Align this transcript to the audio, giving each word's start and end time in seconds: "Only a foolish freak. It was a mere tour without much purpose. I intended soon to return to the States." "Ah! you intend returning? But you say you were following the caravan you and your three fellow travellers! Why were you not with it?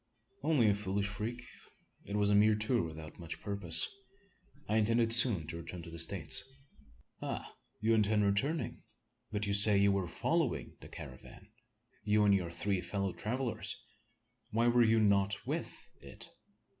"Only 0.41 0.67
a 0.67 0.73
foolish 0.73 1.05
freak. 1.07 1.43
It 2.05 2.15
was 2.15 2.31
a 2.31 2.35
mere 2.35 2.55
tour 2.55 2.81
without 2.81 3.19
much 3.19 3.39
purpose. 3.39 3.87
I 4.67 4.77
intended 4.77 5.13
soon 5.13 5.45
to 5.45 5.57
return 5.57 5.83
to 5.83 5.91
the 5.91 5.99
States." 5.99 6.43
"Ah! 7.21 7.55
you 7.81 7.93
intend 7.93 8.25
returning? 8.25 8.81
But 9.31 9.45
you 9.45 9.53
say 9.53 9.77
you 9.77 9.91
were 9.91 10.07
following 10.07 10.75
the 10.81 10.89
caravan 10.89 11.51
you 12.03 12.25
and 12.25 12.33
your 12.33 12.49
three 12.49 12.81
fellow 12.81 13.13
travellers! 13.13 13.79
Why 14.49 14.67
were 14.69 14.81
you 14.81 14.99
not 14.99 15.35
with 15.45 15.77
it? 15.99 16.31